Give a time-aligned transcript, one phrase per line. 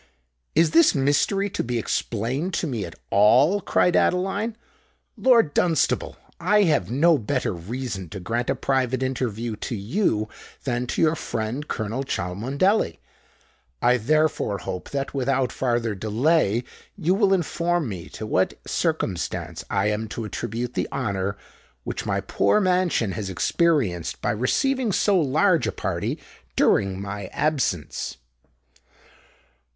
[0.55, 4.55] "Is this mystery to be explained to me at all?" cried Adeline.
[5.15, 10.27] "Lord Dunstable, I have no better reason to grant a private interview to you
[10.63, 12.99] than to your friend Colonel Cholmondeley:
[13.79, 16.63] I therefore hope that, without farther delay,
[16.97, 21.37] you will inform me to what circumstance I am to attribute the honour
[21.83, 26.17] which my poor mansion has experienced by receiving so large a party
[26.55, 28.17] during my absence."